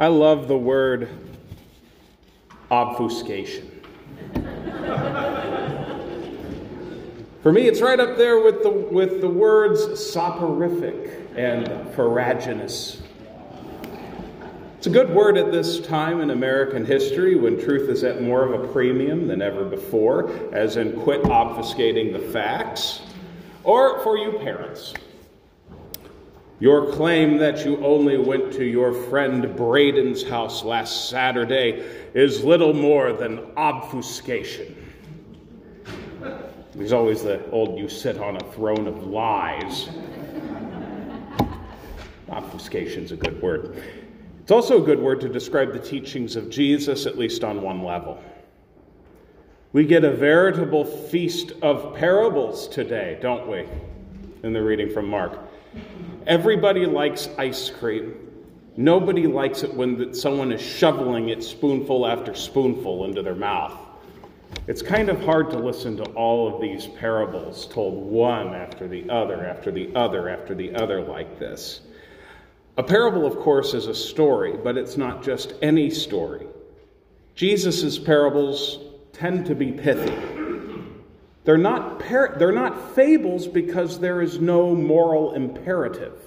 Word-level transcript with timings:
I 0.00 0.06
love 0.06 0.46
the 0.46 0.56
word 0.56 1.08
obfuscation. 2.70 3.80
For 7.42 7.52
me, 7.52 7.62
it's 7.62 7.80
right 7.80 7.98
up 7.98 8.16
there 8.16 8.40
with 8.40 8.62
the, 8.62 8.70
with 8.70 9.20
the 9.20 9.28
words 9.28 10.12
soporific 10.12 11.28
and 11.36 11.92
farraginous. 11.94 13.02
It's 14.76 14.86
a 14.86 14.90
good 14.90 15.10
word 15.10 15.36
at 15.36 15.50
this 15.50 15.80
time 15.80 16.20
in 16.20 16.30
American 16.30 16.84
history 16.84 17.34
when 17.34 17.60
truth 17.60 17.88
is 17.88 18.04
at 18.04 18.22
more 18.22 18.44
of 18.44 18.62
a 18.62 18.72
premium 18.72 19.26
than 19.26 19.42
ever 19.42 19.64
before, 19.64 20.30
as 20.52 20.76
in 20.76 20.92
quit 21.00 21.22
obfuscating 21.24 22.12
the 22.12 22.20
facts. 22.32 23.00
Or 23.64 24.00
for 24.04 24.16
you 24.16 24.38
parents, 24.38 24.94
your 26.60 26.92
claim 26.92 27.38
that 27.38 27.64
you 27.64 27.84
only 27.84 28.18
went 28.18 28.52
to 28.54 28.64
your 28.64 28.92
friend 28.92 29.56
Braden's 29.56 30.24
house 30.24 30.64
last 30.64 31.08
Saturday 31.08 31.84
is 32.14 32.42
little 32.42 32.74
more 32.74 33.12
than 33.12 33.52
obfuscation. 33.56 34.74
There's 36.74 36.92
always 36.92 37.22
the 37.22 37.48
old 37.50 37.78
you 37.78 37.88
sit 37.88 38.18
on 38.18 38.36
a 38.36 38.52
throne 38.52 38.86
of 38.88 39.06
lies. 39.06 39.88
Obfuscation's 42.28 43.12
a 43.12 43.16
good 43.16 43.40
word. 43.40 43.82
It's 44.42 44.50
also 44.50 44.82
a 44.82 44.84
good 44.84 45.00
word 45.00 45.20
to 45.20 45.28
describe 45.28 45.72
the 45.72 45.78
teachings 45.78 46.34
of 46.34 46.50
Jesus, 46.50 47.06
at 47.06 47.16
least 47.16 47.44
on 47.44 47.62
one 47.62 47.84
level. 47.84 48.22
We 49.72 49.84
get 49.84 50.04
a 50.04 50.10
veritable 50.10 50.84
feast 50.84 51.52
of 51.62 51.94
parables 51.94 52.66
today, 52.68 53.18
don't 53.20 53.48
we? 53.48 53.66
In 54.42 54.52
the 54.52 54.62
reading 54.62 54.90
from 54.90 55.08
Mark. 55.08 55.47
Everybody 56.26 56.86
likes 56.86 57.28
ice 57.38 57.70
cream. 57.70 58.14
Nobody 58.76 59.26
likes 59.26 59.62
it 59.62 59.74
when 59.74 60.14
someone 60.14 60.52
is 60.52 60.60
shoveling 60.60 61.30
it 61.30 61.42
spoonful 61.42 62.06
after 62.06 62.34
spoonful 62.34 63.04
into 63.04 63.22
their 63.22 63.34
mouth. 63.34 63.76
It's 64.66 64.82
kind 64.82 65.08
of 65.08 65.22
hard 65.24 65.50
to 65.50 65.58
listen 65.58 65.96
to 65.96 66.04
all 66.12 66.54
of 66.54 66.60
these 66.60 66.86
parables 66.86 67.66
told 67.66 67.94
one 67.94 68.54
after 68.54 68.86
the 68.86 69.08
other, 69.10 69.46
after 69.46 69.70
the 69.70 69.94
other, 69.94 70.28
after 70.28 70.54
the 70.54 70.74
other, 70.74 71.00
like 71.00 71.38
this. 71.38 71.80
A 72.76 72.82
parable, 72.82 73.26
of 73.26 73.36
course, 73.38 73.74
is 73.74 73.86
a 73.86 73.94
story, 73.94 74.56
but 74.62 74.76
it's 74.78 74.96
not 74.96 75.22
just 75.22 75.54
any 75.62 75.90
story. 75.90 76.46
Jesus' 77.34 77.98
parables 77.98 78.78
tend 79.12 79.46
to 79.46 79.54
be 79.54 79.72
pithy. 79.72 80.37
They're 81.48 81.56
not, 81.56 82.00
par- 82.00 82.36
they're 82.38 82.52
not 82.52 82.94
fables 82.94 83.46
because 83.46 83.98
there 83.98 84.20
is 84.20 84.38
no 84.38 84.74
moral 84.74 85.32
imperative. 85.32 86.20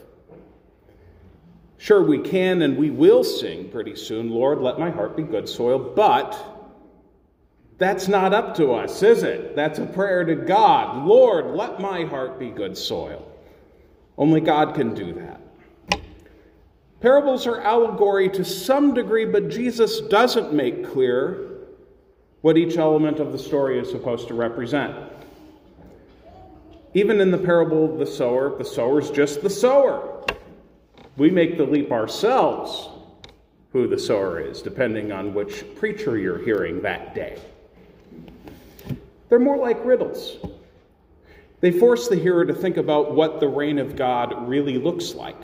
Sure, 1.78 2.02
we 2.02 2.18
can 2.18 2.64
and 2.64 2.76
we 2.76 2.90
will 2.90 3.24
sing 3.24 3.70
pretty 3.70 3.96
soon, 3.96 4.32
Lord, 4.32 4.62
let 4.62 4.80
my 4.80 4.90
heart 4.90 5.16
be 5.16 5.22
good 5.22 5.48
soil, 5.48 5.78
but 5.78 6.36
that's 7.78 8.08
not 8.08 8.34
up 8.34 8.56
to 8.56 8.72
us, 8.72 9.04
is 9.04 9.22
it? 9.22 9.56
That's 9.56 9.78
a 9.78 9.86
prayer 9.86 10.26
to 10.26 10.34
God. 10.34 11.06
Lord, 11.06 11.56
let 11.56 11.80
my 11.80 12.04
heart 12.04 12.40
be 12.40 12.50
good 12.50 12.76
soil. 12.76 13.32
Only 14.18 14.42
God 14.42 14.74
can 14.74 14.96
do 14.96 15.14
that. 15.14 16.02
Parables 17.00 17.46
are 17.46 17.62
allegory 17.62 18.28
to 18.30 18.44
some 18.44 18.96
degree, 18.96 19.26
but 19.26 19.50
Jesus 19.50 20.02
doesn't 20.02 20.52
make 20.52 20.92
clear 20.92 21.51
what 22.42 22.58
each 22.58 22.78
element 22.78 23.20
of 23.20 23.31
the 23.31 23.39
story 23.39 23.80
is 23.80 23.89
supposed 23.89 24.28
to 24.28 24.34
represent. 24.34 24.95
Even 26.94 27.22
in 27.22 27.31
the 27.31 27.38
parable 27.38 27.92
of 27.92 28.00
the 28.00 28.06
sower, 28.06 28.58
the 28.58 28.66
sower's 28.66 29.11
just 29.11 29.42
the 29.42 29.50
sower. 29.50 30.25
We 31.17 31.30
make 31.30 31.58
the 31.58 31.66
leap 31.66 31.92
ourselves 31.92 32.89
who 33.72 33.88
the 33.88 33.97
sower 33.97 34.39
is, 34.39 34.62
depending 34.62 35.12
on 35.12 35.34
which 35.34 35.64
preacher 35.75 36.17
you're 36.17 36.44
hearing 36.44 36.81
that 36.81 37.16
day. 37.16 37.39
They're 39.30 39.39
more 39.39 39.58
like 39.58 39.84
riddles. 39.85 40.38
They 41.62 41.72
force 41.72 42.08
the 42.08 42.16
hearer 42.16 42.44
to 42.44 42.54
think 42.56 42.78
about 42.78 43.14
what 43.14 43.40
the 43.40 43.48
reign 43.48 43.78
of 43.78 43.96
God 43.96 44.50
really 44.50 44.80
looks 44.80 45.14
like. 45.14 45.38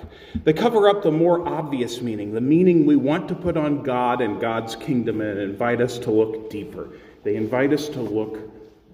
They 0.44 0.52
cover 0.52 0.90
up 0.90 1.04
the 1.04 1.12
more 1.12 1.48
obvious 1.48 2.02
meaning, 2.02 2.34
the 2.34 2.42
meaning 2.42 2.88
we 2.88 2.96
want 2.96 3.28
to 3.30 3.36
put 3.36 3.56
on 3.56 3.84
God 3.84 4.22
and 4.22 4.42
God's 4.42 4.76
kingdom, 4.76 5.22
and 5.22 5.40
invite 5.40 5.80
us 5.80 6.00
to 6.00 6.12
look 6.12 6.50
deeper. 6.50 6.90
They 7.24 7.36
invite 7.36 7.72
us 7.72 7.88
to 7.90 8.02
look 8.02 8.40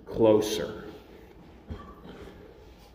closer. 0.06 0.84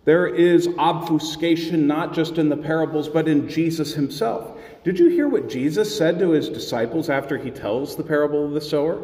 There 0.04 0.26
is 0.26 0.68
obfuscation 0.78 1.86
not 1.86 2.12
just 2.12 2.36
in 2.38 2.50
the 2.50 2.56
parables, 2.56 3.08
but 3.08 3.28
in 3.28 3.48
Jesus 3.48 3.94
himself. 3.94 4.58
Did 4.84 4.98
you 4.98 5.08
hear 5.08 5.28
what 5.28 5.48
Jesus 5.48 5.96
said 5.96 6.18
to 6.18 6.30
his 6.30 6.48
disciples 6.48 7.08
after 7.08 7.38
he 7.38 7.50
tells 7.50 7.96
the 7.96 8.02
parable 8.02 8.44
of 8.44 8.52
the 8.52 8.60
sower? 8.60 9.02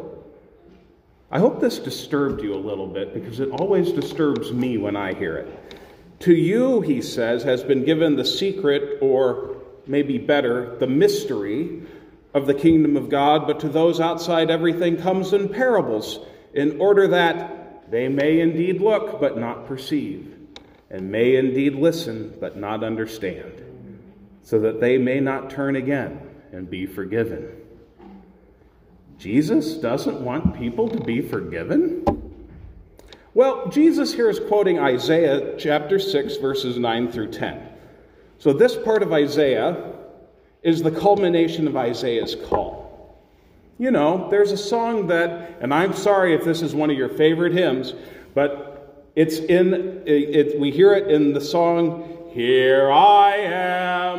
I 1.31 1.39
hope 1.39 1.59
this 1.59 1.79
disturbed 1.79 2.41
you 2.41 2.53
a 2.53 2.57
little 2.57 2.87
bit 2.87 3.13
because 3.13 3.39
it 3.39 3.49
always 3.49 3.91
disturbs 3.91 4.53
me 4.53 4.77
when 4.77 4.95
I 4.95 5.13
hear 5.13 5.37
it. 5.37 5.75
To 6.21 6.33
you, 6.33 6.81
he 6.81 7.01
says, 7.01 7.43
has 7.43 7.63
been 7.63 7.83
given 7.83 8.15
the 8.15 8.25
secret, 8.25 8.99
or 9.01 9.57
maybe 9.87 10.17
better, 10.17 10.77
the 10.77 10.87
mystery 10.87 11.81
of 12.33 12.47
the 12.47 12.53
kingdom 12.53 12.95
of 12.95 13.09
God, 13.09 13.47
but 13.47 13.59
to 13.61 13.69
those 13.69 13.99
outside, 13.99 14.49
everything 14.49 14.97
comes 14.97 15.33
in 15.33 15.49
parables, 15.49 16.19
in 16.53 16.79
order 16.79 17.07
that 17.09 17.91
they 17.91 18.07
may 18.07 18.39
indeed 18.39 18.81
look, 18.81 19.19
but 19.19 19.37
not 19.37 19.67
perceive, 19.67 20.33
and 20.89 21.11
may 21.11 21.35
indeed 21.35 21.75
listen, 21.75 22.35
but 22.39 22.55
not 22.55 22.83
understand, 22.83 23.51
so 24.43 24.59
that 24.59 24.79
they 24.79 24.97
may 24.97 25.19
not 25.19 25.49
turn 25.49 25.75
again 25.75 26.19
and 26.51 26.69
be 26.69 26.85
forgiven. 26.85 27.64
Jesus 29.17 29.75
doesn't 29.75 30.21
want 30.21 30.57
people 30.57 30.89
to 30.89 30.99
be 30.99 31.21
forgiven? 31.21 32.05
Well, 33.33 33.67
Jesus 33.69 34.13
here 34.13 34.29
is 34.29 34.39
quoting 34.39 34.79
Isaiah 34.79 35.55
chapter 35.57 35.99
6, 35.99 36.37
verses 36.37 36.77
9 36.77 37.11
through 37.11 37.31
10. 37.31 37.69
So, 38.37 38.53
this 38.53 38.75
part 38.75 39.03
of 39.03 39.11
Isaiah 39.11 39.93
is 40.63 40.81
the 40.81 40.91
culmination 40.91 41.67
of 41.67 41.75
Isaiah's 41.75 42.35
call. 42.35 42.85
You 43.77 43.91
know, 43.91 44.29
there's 44.29 44.51
a 44.51 44.57
song 44.57 45.07
that, 45.07 45.57
and 45.59 45.73
I'm 45.73 45.93
sorry 45.93 46.33
if 46.33 46.45
this 46.45 46.61
is 46.61 46.73
one 46.73 46.89
of 46.89 46.97
your 46.97 47.09
favorite 47.09 47.53
hymns, 47.53 47.93
but 48.33 49.11
it's 49.15 49.39
in, 49.39 50.03
it, 50.05 50.59
we 50.59 50.71
hear 50.71 50.93
it 50.93 51.11
in 51.11 51.33
the 51.33 51.41
song, 51.41 52.31
Here 52.33 52.89
I 52.89 53.35
am. 53.35 54.14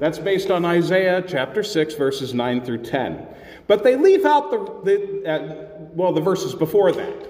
That's 0.00 0.18
based 0.18 0.50
on 0.50 0.64
Isaiah 0.64 1.22
chapter 1.26 1.62
6, 1.62 1.94
verses 1.94 2.34
9 2.34 2.64
through 2.64 2.82
10. 2.82 3.26
But 3.66 3.82
they 3.82 3.96
leave 3.96 4.24
out 4.24 4.50
the, 4.50 4.90
the 4.90 5.30
uh, 5.30 5.88
well, 5.94 6.12
the 6.12 6.20
verses 6.20 6.54
before 6.54 6.92
that. 6.92 7.28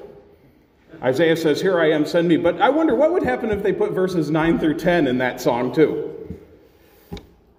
Isaiah 1.02 1.36
says, 1.36 1.60
Here 1.60 1.78
I 1.78 1.90
am, 1.90 2.06
send 2.06 2.28
me. 2.28 2.36
But 2.36 2.60
I 2.60 2.70
wonder 2.70 2.94
what 2.94 3.12
would 3.12 3.22
happen 3.22 3.50
if 3.50 3.62
they 3.62 3.72
put 3.72 3.92
verses 3.92 4.30
9 4.30 4.58
through 4.58 4.78
10 4.78 5.06
in 5.06 5.18
that 5.18 5.40
song, 5.40 5.72
too. 5.74 6.10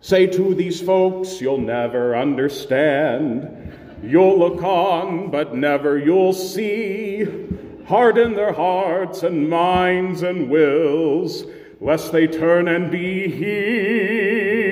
Say 0.01 0.27
to 0.27 0.53
these 0.53 0.81
folks, 0.81 1.41
you'll 1.41 1.57
never 1.57 2.15
understand. 2.15 3.73
You'll 4.03 4.37
look 4.37 4.61
on, 4.61 5.31
but 5.31 5.55
never 5.55 5.97
you'll 5.97 6.33
see. 6.33 7.25
Harden 7.87 8.33
their 8.33 8.53
hearts 8.53 9.23
and 9.23 9.49
minds 9.49 10.21
and 10.21 10.49
wills, 10.49 11.43
lest 11.79 12.11
they 12.11 12.27
turn 12.27 12.67
and 12.67 12.91
be 12.91 13.27
healed. 13.29 14.64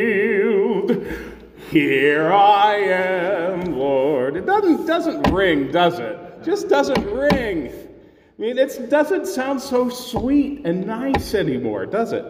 Here 1.74 2.32
I 2.32 2.76
am, 2.76 3.80
Lord. 3.80 4.38
It 4.38 4.46
doesn't, 4.46 4.86
doesn't 4.86 5.32
ring, 5.32 5.72
does 5.72 5.98
it? 5.98 6.44
Just 6.44 6.70
doesn't 6.70 7.04
ring. 7.04 7.70
I 7.70 8.40
mean, 8.40 8.60
it 8.60 8.92
doesn't 8.92 9.26
sound 9.26 9.60
so 9.60 9.90
sweet 9.90 10.68
and 10.68 10.86
nice 10.86 11.34
anymore, 11.34 11.88
does 11.88 12.14
it? 12.14 12.24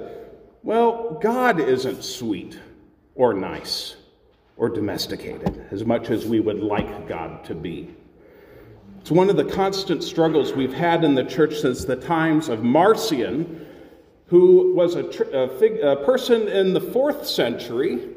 Well, 0.63 1.19
God 1.21 1.59
isn't 1.59 2.05
sweet 2.05 2.57
or 3.15 3.33
nice 3.33 3.97
or 4.55 4.69
domesticated 4.69 5.67
as 5.71 5.83
much 5.83 6.09
as 6.09 6.25
we 6.25 6.39
would 6.39 6.61
like 6.61 7.09
God 7.09 7.43
to 7.43 7.53
be. 7.53 7.93
It's 9.01 9.11
one 9.11 9.29
of 9.29 9.35
the 9.35 9.43
constant 9.43 10.05
struggles 10.05 10.53
we've 10.53 10.71
had 10.71 11.03
in 11.03 11.15
the 11.15 11.25
church 11.25 11.59
since 11.59 11.83
the 11.83 11.97
times 11.97 12.47
of 12.47 12.63
Marcion, 12.63 13.67
who 14.27 14.73
was 14.73 14.95
a, 14.95 15.03
a, 15.03 15.49
fig, 15.59 15.81
a 15.81 15.97
person 15.97 16.47
in 16.47 16.71
the 16.71 16.79
fourth 16.79 17.27
century 17.27 18.12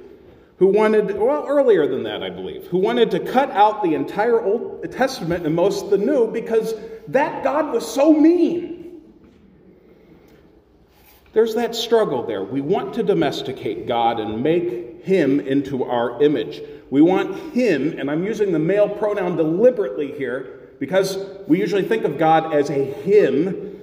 who 0.59 0.69
wanted, 0.69 1.19
well, 1.19 1.45
earlier 1.47 1.87
than 1.87 2.05
that, 2.05 2.23
I 2.23 2.31
believe, 2.31 2.67
who 2.67 2.79
wanted 2.79 3.11
to 3.11 3.21
cut 3.21 3.51
out 3.51 3.83
the 3.83 3.95
entire 3.95 4.41
Old 4.41 4.91
Testament 4.91 5.45
and 5.45 5.55
most 5.55 5.85
of 5.85 5.91
the 5.91 5.99
New 5.99 6.31
because 6.33 6.75
that 7.09 7.45
God 7.45 7.73
was 7.73 7.87
so 7.87 8.13
mean. 8.13 9.03
There's 11.35 11.57
that 11.57 11.75
struggle 11.75 12.27
there. 12.27 12.43
We 12.43 12.63
want 12.63 12.95
to 12.95 13.03
domesticate 13.03 13.87
God 13.87 14.19
and 14.19 14.43
make 14.43 15.05
him 15.05 15.41
into 15.41 15.85
our 15.85 16.23
image. 16.23 16.63
We 16.89 17.03
want 17.03 17.53
him, 17.53 17.99
and 17.99 18.11
I'm 18.11 18.25
using 18.25 18.53
the 18.53 18.59
male 18.59 18.89
pronoun 18.89 19.37
deliberately 19.37 20.13
here 20.13 20.71
because 20.81 21.19
we 21.47 21.59
usually 21.61 21.83
think 21.83 22.05
of 22.05 22.17
God 22.17 22.55
as 22.55 22.71
a 22.71 22.73
him, 22.73 23.75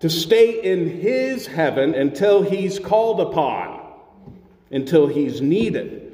to 0.00 0.10
stay 0.10 0.62
in 0.62 1.00
his 1.00 1.46
heaven 1.46 1.94
until 1.94 2.42
he's 2.42 2.78
called 2.78 3.20
upon 3.20 3.79
until 4.70 5.06
he's 5.06 5.40
needed. 5.40 6.06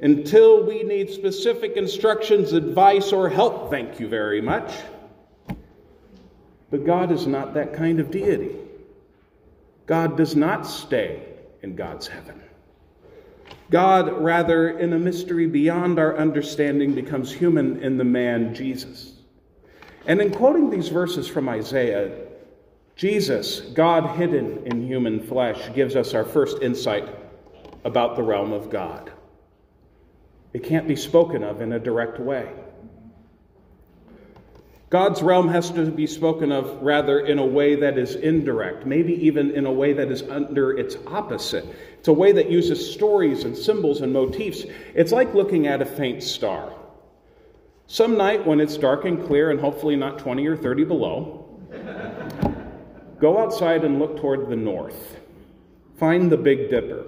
until 0.00 0.64
we 0.64 0.82
need 0.82 1.10
specific 1.10 1.76
instructions, 1.76 2.52
advice, 2.52 3.12
or 3.12 3.28
help. 3.28 3.70
Thank 3.70 4.00
you 4.00 4.08
very 4.08 4.40
much. 4.40 4.72
But 6.70 6.84
God 6.84 7.12
is 7.12 7.26
not 7.26 7.54
that 7.54 7.72
kind 7.72 8.00
of 8.00 8.10
deity. 8.10 8.56
God 9.86 10.16
does 10.16 10.34
not 10.34 10.66
stay 10.66 11.22
in 11.62 11.76
God's 11.76 12.06
heaven. 12.06 12.40
God, 13.70 14.12
rather, 14.20 14.78
in 14.78 14.92
a 14.92 14.98
mystery 14.98 15.46
beyond 15.46 15.98
our 15.98 16.16
understanding, 16.16 16.94
becomes 16.94 17.32
human 17.32 17.82
in 17.82 17.96
the 17.96 18.04
man 18.04 18.54
Jesus. 18.54 19.12
And 20.06 20.20
in 20.20 20.32
quoting 20.32 20.68
these 20.68 20.88
verses 20.88 21.28
from 21.28 21.48
Isaiah, 21.48 22.26
Jesus, 22.96 23.60
God 23.60 24.16
hidden 24.16 24.66
in 24.66 24.86
human 24.86 25.20
flesh, 25.20 25.72
gives 25.74 25.96
us 25.96 26.12
our 26.12 26.24
first 26.24 26.62
insight 26.62 27.08
about 27.84 28.16
the 28.16 28.22
realm 28.22 28.52
of 28.52 28.70
God. 28.70 29.12
It 30.52 30.62
can't 30.62 30.86
be 30.86 30.96
spoken 30.96 31.42
of 31.42 31.60
in 31.60 31.72
a 31.72 31.78
direct 31.78 32.20
way. 32.20 32.50
God's 34.94 35.22
realm 35.22 35.48
has 35.48 35.72
to 35.72 35.90
be 35.90 36.06
spoken 36.06 36.52
of 36.52 36.80
rather 36.80 37.18
in 37.18 37.40
a 37.40 37.44
way 37.44 37.74
that 37.74 37.98
is 37.98 38.14
indirect, 38.14 38.86
maybe 38.86 39.12
even 39.26 39.50
in 39.50 39.66
a 39.66 39.72
way 39.72 39.92
that 39.92 40.12
is 40.12 40.22
under 40.22 40.70
its 40.78 40.96
opposite. 41.08 41.66
It's 41.98 42.06
a 42.06 42.12
way 42.12 42.30
that 42.30 42.48
uses 42.48 42.92
stories 42.92 43.42
and 43.42 43.56
symbols 43.56 44.02
and 44.02 44.12
motifs. 44.12 44.64
It's 44.94 45.10
like 45.10 45.34
looking 45.34 45.66
at 45.66 45.82
a 45.82 45.84
faint 45.84 46.22
star. 46.22 46.72
Some 47.88 48.16
night 48.16 48.46
when 48.46 48.60
it's 48.60 48.76
dark 48.76 49.04
and 49.04 49.26
clear 49.26 49.50
and 49.50 49.58
hopefully 49.58 49.96
not 49.96 50.20
20 50.20 50.46
or 50.46 50.56
30 50.56 50.84
below, 50.84 51.44
go 53.18 53.38
outside 53.38 53.84
and 53.84 53.98
look 53.98 54.18
toward 54.18 54.48
the 54.48 54.54
north. 54.54 55.18
Find 55.98 56.30
the 56.30 56.36
Big 56.36 56.70
Dipper. 56.70 57.04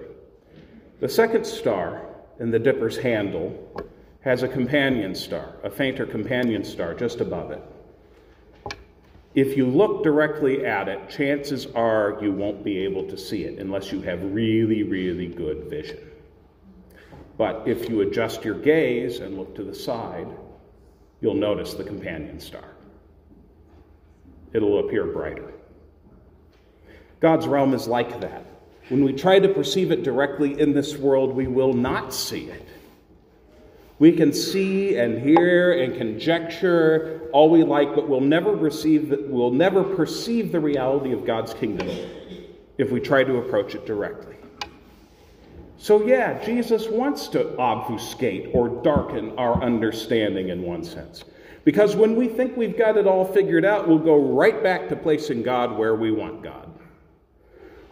The 0.98 1.08
second 1.08 1.46
star 1.46 2.06
in 2.40 2.50
the 2.50 2.58
Dipper's 2.58 2.96
handle 2.96 3.82
has 4.22 4.42
a 4.42 4.48
companion 4.48 5.14
star, 5.14 5.54
a 5.62 5.70
fainter 5.70 6.06
companion 6.06 6.64
star 6.64 6.94
just 6.94 7.20
above 7.20 7.50
it. 7.50 7.62
If 9.34 9.58
you 9.58 9.66
look 9.66 10.02
directly 10.02 10.64
at 10.64 10.88
it, 10.88 11.10
chances 11.10 11.66
are 11.74 12.16
you 12.22 12.32
won't 12.32 12.64
be 12.64 12.78
able 12.78 13.06
to 13.08 13.18
see 13.18 13.44
it 13.44 13.58
unless 13.58 13.92
you 13.92 14.00
have 14.00 14.22
really, 14.32 14.82
really 14.82 15.26
good 15.26 15.68
vision. 15.68 15.98
But 17.36 17.68
if 17.68 17.90
you 17.90 18.00
adjust 18.00 18.46
your 18.46 18.58
gaze 18.58 19.18
and 19.18 19.36
look 19.36 19.54
to 19.56 19.64
the 19.64 19.74
side, 19.74 20.28
you'll 21.20 21.34
notice 21.34 21.74
the 21.74 21.84
companion 21.84 22.40
star. 22.40 22.70
It'll 24.54 24.78
appear 24.78 25.04
brighter. 25.04 25.52
God's 27.20 27.46
realm 27.46 27.74
is 27.74 27.86
like 27.86 28.18
that. 28.22 28.46
When 28.88 29.04
we 29.04 29.12
try 29.12 29.40
to 29.40 29.48
perceive 29.48 29.90
it 29.90 30.04
directly 30.04 30.60
in 30.60 30.72
this 30.72 30.96
world, 30.96 31.34
we 31.34 31.46
will 31.46 31.72
not 31.72 32.14
see 32.14 32.46
it. 32.46 32.66
We 33.98 34.12
can 34.12 34.32
see 34.32 34.96
and 34.96 35.18
hear 35.18 35.72
and 35.72 35.96
conjecture 35.96 37.22
all 37.32 37.50
we 37.50 37.64
like, 37.64 37.94
but 37.94 38.08
we'll 38.08 38.20
never 38.20 38.52
receive 38.54 39.14
we'll 39.28 39.50
never 39.50 39.82
perceive 39.82 40.52
the 40.52 40.60
reality 40.60 41.12
of 41.12 41.24
God's 41.24 41.54
kingdom 41.54 41.88
if 42.76 42.90
we 42.90 43.00
try 43.00 43.24
to 43.24 43.38
approach 43.38 43.74
it 43.74 43.86
directly. 43.86 44.36
So 45.78 46.06
yeah, 46.06 46.44
Jesus 46.44 46.88
wants 46.88 47.28
to 47.28 47.56
obfuscate 47.58 48.50
or 48.52 48.68
darken 48.82 49.36
our 49.38 49.62
understanding 49.62 50.50
in 50.50 50.62
one 50.62 50.84
sense. 50.84 51.24
Because 51.64 51.96
when 51.96 52.16
we 52.16 52.28
think 52.28 52.56
we've 52.56 52.78
got 52.78 52.96
it 52.96 53.06
all 53.06 53.24
figured 53.24 53.64
out, 53.64 53.88
we'll 53.88 53.98
go 53.98 54.16
right 54.16 54.62
back 54.62 54.88
to 54.88 54.96
placing 54.96 55.42
God 55.42 55.76
where 55.76 55.94
we 55.96 56.12
want 56.12 56.42
God. 56.42 56.70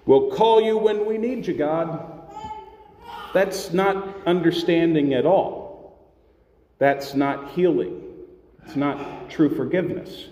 We'll 0.06 0.30
call 0.30 0.60
you 0.60 0.76
when 0.76 1.06
we 1.06 1.18
need 1.18 1.46
you, 1.46 1.54
God. 1.54 2.10
That's 3.32 3.72
not 3.72 4.26
understanding 4.26 5.14
at 5.14 5.26
all. 5.26 5.98
That's 6.78 7.14
not 7.14 7.50
healing. 7.50 8.02
It's 8.64 8.76
not 8.76 9.30
true 9.30 9.54
forgiveness. 9.54 10.26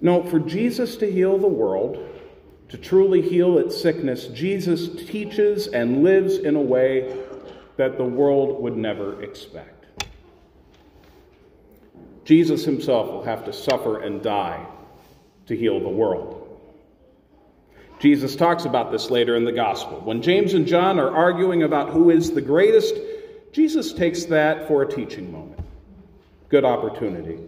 No, 0.00 0.22
for 0.22 0.38
Jesus 0.38 0.96
to 0.96 1.10
heal 1.10 1.38
the 1.38 1.48
world, 1.48 2.08
to 2.68 2.76
truly 2.76 3.22
heal 3.22 3.58
its 3.58 3.80
sickness, 3.80 4.26
Jesus 4.28 4.88
teaches 5.06 5.68
and 5.68 6.02
lives 6.02 6.38
in 6.38 6.56
a 6.56 6.60
way 6.60 7.16
that 7.76 7.96
the 7.96 8.04
world 8.04 8.62
would 8.62 8.76
never 8.76 9.22
expect. 9.22 9.86
Jesus 12.24 12.64
himself 12.64 13.08
will 13.08 13.22
have 13.22 13.44
to 13.44 13.52
suffer 13.52 14.00
and 14.00 14.22
die 14.22 14.66
to 15.46 15.56
heal 15.56 15.80
the 15.80 15.88
world. 15.88 16.43
Jesus 18.04 18.36
talks 18.36 18.66
about 18.66 18.92
this 18.92 19.08
later 19.08 19.34
in 19.34 19.46
the 19.46 19.52
gospel. 19.52 19.98
When 20.00 20.20
James 20.20 20.52
and 20.52 20.66
John 20.66 21.00
are 21.00 21.08
arguing 21.08 21.62
about 21.62 21.88
who 21.88 22.10
is 22.10 22.30
the 22.30 22.42
greatest, 22.42 22.96
Jesus 23.50 23.94
takes 23.94 24.26
that 24.26 24.68
for 24.68 24.82
a 24.82 24.86
teaching 24.86 25.32
moment. 25.32 25.60
Good 26.50 26.66
opportunity. 26.66 27.38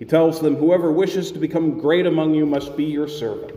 He 0.00 0.04
tells 0.04 0.40
them, 0.40 0.56
Whoever 0.56 0.90
wishes 0.90 1.30
to 1.30 1.38
become 1.38 1.78
great 1.78 2.04
among 2.04 2.34
you 2.34 2.44
must 2.46 2.76
be 2.76 2.82
your 2.82 3.06
servant, 3.06 3.56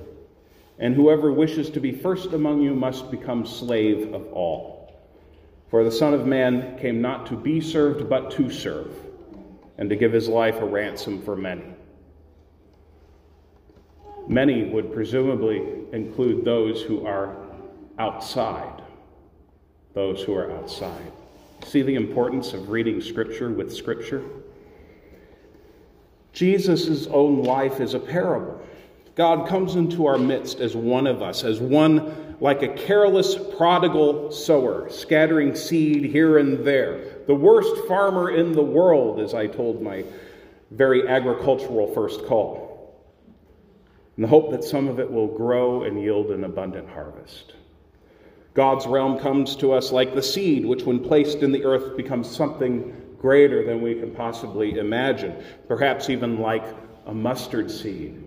and 0.78 0.94
whoever 0.94 1.32
wishes 1.32 1.72
to 1.72 1.80
be 1.80 1.92
first 1.92 2.32
among 2.34 2.62
you 2.62 2.76
must 2.76 3.10
become 3.10 3.44
slave 3.44 4.14
of 4.14 4.32
all. 4.32 4.94
For 5.72 5.84
the 5.84 5.92
Son 5.92 6.14
of 6.14 6.28
Man 6.28 6.78
came 6.78 7.02
not 7.02 7.26
to 7.26 7.36
be 7.36 7.60
served, 7.60 8.08
but 8.08 8.30
to 8.34 8.52
serve, 8.52 8.94
and 9.80 9.90
to 9.90 9.96
give 9.96 10.14
his 10.14 10.28
life 10.28 10.58
a 10.58 10.66
ransom 10.66 11.24
for 11.24 11.36
many. 11.36 11.75
Many 14.28 14.66
would 14.66 14.94
presumably 14.94 15.62
include 15.92 16.44
those 16.44 16.82
who 16.82 17.06
are 17.06 17.36
outside. 18.00 18.82
Those 19.94 20.22
who 20.22 20.34
are 20.34 20.52
outside. 20.52 21.12
See 21.64 21.82
the 21.82 21.96
importance 21.96 22.54
of 22.54 22.70
reading 22.70 23.02
Scripture 23.02 23.50
with 23.52 23.74
Scripture? 23.74 24.24
Jesus' 26.34 27.08
own 27.08 27.44
life 27.44 27.80
is 27.80 27.94
a 27.94 28.00
parable. 28.00 28.62
God 29.16 29.48
comes 29.48 29.76
into 29.76 30.06
our 30.06 30.18
midst 30.18 30.60
as 30.60 30.76
one 30.76 31.08
of 31.08 31.22
us, 31.22 31.44
as 31.46 31.62
one 31.62 32.36
like 32.42 32.62
a 32.64 32.68
careless 32.68 33.36
prodigal 33.58 34.32
sower, 34.32 34.90
scattering 34.90 35.56
seed 35.56 36.04
here 36.04 36.38
and 36.38 36.66
there. 36.66 37.20
The 37.26 37.36
worst 37.36 37.88
farmer 37.88 38.32
in 38.32 38.52
the 38.52 38.64
world, 38.64 39.22
as 39.22 39.34
I 39.34 39.48
told 39.48 39.82
my 39.82 40.04
very 40.72 41.08
agricultural 41.08 41.94
first 41.94 42.26
call. 42.26 42.75
In 44.18 44.22
the 44.22 44.28
hope 44.30 44.52
that 44.52 44.64
some 44.64 44.88
of 44.88 45.00
it 45.00 45.12
will 45.12 45.28
grow 45.28 45.84
and 45.84 46.02
yield 46.02 46.32
an 46.32 46.46
abundant 46.46 46.90
harvest. 46.90 47.54
God's 48.54 48.88
realm 48.88 49.20
comes 49.20 49.58
to 49.58 49.74
us 49.74 49.92
like 49.92 50.16
the 50.16 50.24
seed, 50.24 50.66
which, 50.66 50.84
when 50.84 51.00
placed 51.00 51.40
in 51.40 51.52
the 51.52 51.66
earth, 51.66 51.98
becomes 51.98 52.30
something 52.30 52.96
greater 53.20 53.66
than 53.66 53.82
we 53.82 53.96
can 53.96 54.12
possibly 54.12 54.78
imagine, 54.80 55.36
perhaps 55.68 56.10
even 56.10 56.40
like 56.40 56.64
a 57.06 57.14
mustard 57.14 57.70
seed. 57.70 58.22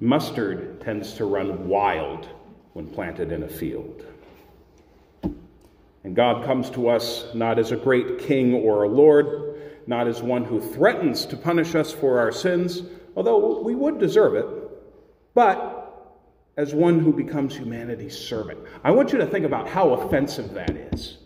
Mustard 0.00 0.80
tends 0.80 1.12
to 1.14 1.26
run 1.26 1.68
wild 1.68 2.28
when 2.72 2.86
planted 2.86 3.32
in 3.32 3.42
a 3.42 3.48
field. 3.48 4.06
And 6.04 6.14
God 6.14 6.46
comes 6.46 6.70
to 6.70 6.88
us 6.88 7.26
not 7.34 7.58
as 7.58 7.72
a 7.72 7.76
great 7.76 8.20
king 8.20 8.54
or 8.54 8.84
a 8.84 8.88
lord, 8.88 9.60
not 9.86 10.06
as 10.06 10.22
one 10.22 10.44
who 10.44 10.60
threatens 10.60 11.26
to 11.26 11.36
punish 11.36 11.74
us 11.74 11.92
for 11.92 12.18
our 12.18 12.32
sins, 12.32 12.82
although 13.16 13.60
we 13.60 13.74
would 13.74 13.98
deserve 13.98 14.34
it, 14.34 14.46
but 15.36 15.76
as 16.56 16.74
one 16.74 16.98
who 16.98 17.12
becomes 17.12 17.54
humanity's 17.54 18.16
servant. 18.16 18.58
I 18.82 18.90
want 18.90 19.12
you 19.12 19.18
to 19.18 19.26
think 19.26 19.44
about 19.44 19.68
how 19.68 19.90
offensive 19.90 20.54
that 20.54 20.70
is. 20.70 21.18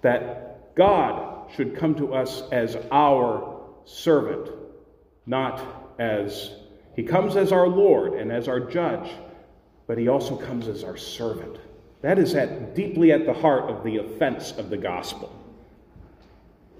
That 0.00 0.74
God 0.74 1.52
should 1.54 1.76
come 1.76 1.94
to 1.96 2.14
us 2.14 2.42
as 2.52 2.78
our 2.90 3.60
servant, 3.84 4.50
not 5.26 5.94
as 5.98 6.52
he 6.96 7.02
comes 7.02 7.36
as 7.36 7.52
our 7.52 7.68
Lord 7.68 8.14
and 8.14 8.32
as 8.32 8.48
our 8.48 8.60
judge, 8.60 9.10
but 9.86 9.98
he 9.98 10.08
also 10.08 10.36
comes 10.36 10.68
as 10.68 10.82
our 10.82 10.96
servant. 10.96 11.58
That 12.00 12.18
is 12.18 12.34
at, 12.34 12.74
deeply 12.74 13.12
at 13.12 13.26
the 13.26 13.34
heart 13.34 13.70
of 13.70 13.84
the 13.84 13.98
offense 13.98 14.52
of 14.52 14.70
the 14.70 14.78
gospel. 14.78 15.36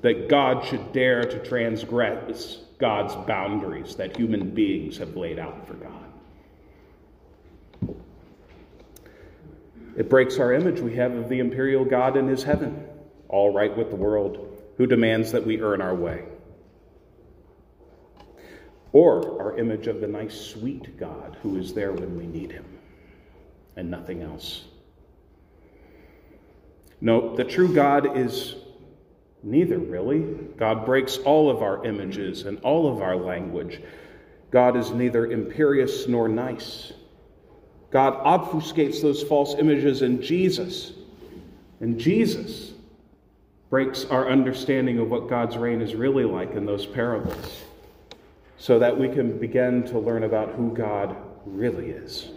That 0.01 0.31
God 0.31 0.65
should 0.65 0.95
dare 0.95 1.25
to 1.25 1.45
transgress 1.47 2.61
God's 2.81 3.15
boundaries 3.27 3.95
that 3.97 4.17
human 4.17 4.51
beings 4.51 4.97
have 4.99 5.17
laid 5.17 5.39
out 5.39 5.67
for 5.67 5.75
God. 5.75 6.07
It 9.97 10.09
breaks 10.09 10.39
our 10.39 10.53
image 10.53 10.81
we 10.81 10.95
have 10.97 11.13
of 11.13 11.29
the 11.29 11.41
imperial 11.41 11.85
God 11.85 12.17
in 12.17 12.27
his 12.27 12.43
heaven, 12.43 12.87
all 13.29 13.53
right 13.53 13.77
with 13.77 13.91
the 13.91 13.97
world, 13.97 14.59
who 14.79 14.87
demands 14.87 15.33
that 15.33 15.45
we 15.47 15.61
earn 15.61 15.83
our 15.83 15.95
way. 15.95 16.25
Or 18.93 19.43
our 19.43 19.59
image 19.59 19.87
of 19.87 20.01
the 20.01 20.07
nice, 20.09 20.35
sweet 20.35 20.97
God 20.99 21.37
who 21.43 21.59
is 21.59 21.75
there 21.75 21.93
when 21.93 22.17
we 22.17 22.27
need 22.27 22.51
him, 22.51 22.65
and 23.77 23.91
nothing 23.91 24.23
else. 24.23 24.65
No, 27.01 27.37
the 27.37 27.45
true 27.45 27.73
God 27.73 28.17
is 28.17 28.55
neither, 29.43 29.79
really. 29.79 30.21
God 30.57 30.85
breaks 30.85 31.19
all 31.19 31.51
of 31.51 31.63
our 31.63 31.85
images 31.85 32.43
and 32.43 32.59
all 32.61 32.93
of 32.93 33.03
our 33.03 33.17
language. 33.17 33.81
God 34.51 34.77
is 34.77 34.91
neither 34.91 35.31
imperious 35.31 36.09
nor 36.09 36.29
nice. 36.29 36.93
God 37.91 38.23
obfuscates 38.25 39.03
those 39.03 39.23
false 39.23 39.55
images 39.59 40.03
in 40.03 40.23
Jesus. 40.23 40.93
And 41.81 41.99
Jesus 41.99 42.73
breaks 43.71 44.05
our 44.07 44.29
understanding 44.29 44.99
of 44.99 45.09
what 45.09 45.29
God's 45.29 45.57
reign 45.57 45.81
is 45.81 45.95
really 45.95 46.25
like 46.25 46.53
in 46.53 46.67
those 46.67 46.87
parables, 46.87 47.63
so 48.59 48.81
that 48.81 48.99
we 48.99 49.09
can 49.09 49.39
begin 49.39 49.85
to 49.85 49.99
learn 49.99 50.25
about 50.25 50.51
who 50.55 50.75
God 50.75 51.17
really 51.47 51.91
is, 51.91 52.31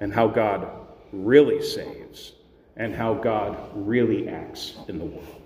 and 0.00 0.12
how 0.12 0.26
God 0.26 0.68
really 1.12 1.62
saves, 1.62 2.32
and 2.76 2.92
how 2.92 3.14
God 3.14 3.56
really 3.74 4.28
acts 4.28 4.74
in 4.88 4.98
the 4.98 5.04
world. 5.04 5.43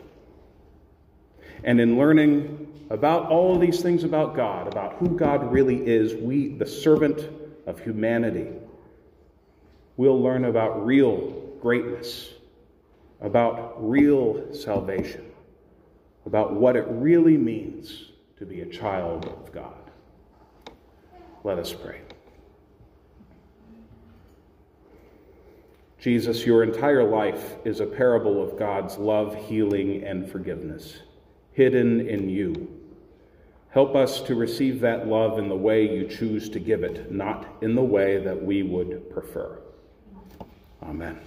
And 1.64 1.80
in 1.80 1.98
learning 1.98 2.86
about 2.90 3.30
all 3.30 3.54
of 3.54 3.60
these 3.60 3.80
things 3.82 4.04
about 4.04 4.34
God, 4.34 4.68
about 4.68 4.94
who 4.94 5.16
God 5.16 5.52
really 5.52 5.86
is, 5.86 6.14
we, 6.14 6.48
the 6.48 6.66
servant 6.66 7.28
of 7.66 7.80
humanity, 7.80 8.48
will 9.96 10.20
learn 10.20 10.44
about 10.44 10.86
real 10.86 11.30
greatness, 11.60 12.32
about 13.20 13.74
real 13.76 14.54
salvation, 14.54 15.24
about 16.24 16.54
what 16.54 16.76
it 16.76 16.86
really 16.88 17.36
means 17.36 18.12
to 18.38 18.46
be 18.46 18.60
a 18.60 18.66
child 18.66 19.26
of 19.26 19.52
God. 19.52 19.74
Let 21.44 21.58
us 21.58 21.72
pray. 21.72 22.00
Jesus, 26.00 26.46
your 26.46 26.62
entire 26.62 27.02
life 27.02 27.56
is 27.64 27.80
a 27.80 27.86
parable 27.86 28.40
of 28.40 28.56
God's 28.56 28.96
love, 28.98 29.34
healing, 29.34 30.04
and 30.04 30.30
forgiveness, 30.30 30.98
hidden 31.52 32.08
in 32.08 32.28
you. 32.28 32.68
Help 33.70 33.94
us 33.94 34.20
to 34.22 34.34
receive 34.34 34.80
that 34.80 35.06
love 35.06 35.38
in 35.38 35.48
the 35.48 35.56
way 35.56 35.88
you 35.94 36.08
choose 36.08 36.48
to 36.50 36.58
give 36.58 36.82
it, 36.82 37.12
not 37.12 37.46
in 37.60 37.74
the 37.74 37.82
way 37.82 38.18
that 38.18 38.42
we 38.42 38.62
would 38.62 39.10
prefer. 39.10 39.58
Amen. 40.82 41.18